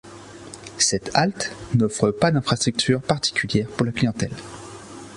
Cette 0.79 1.11
halte 1.15 1.51
n'offre 1.75 2.09
pas 2.09 2.31
d'infrastructures 2.31 3.03
particulières 3.03 3.67
pour 3.67 3.85
la 3.85 3.91
clientèle. 3.91 4.33